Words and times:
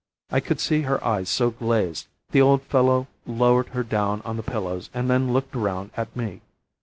I 0.31 0.39
could 0.39 0.59
see 0.59 0.81
her 0.81 1.03
eyes 1.05 1.37
go 1.37 1.51
glazed; 1.51 2.07
the 2.31 2.41
old 2.41 2.63
fellow 2.63 3.05
lowered 3.27 3.67
her 3.67 3.83
down 3.83 4.23
on 4.23 4.35
the 4.35 4.41
pillows 4.41 4.89
and 4.95 5.07
then 5.11 5.31
looked 5.31 5.53
round 5.53 5.91
at 5.95 6.15
me. 6.15 6.41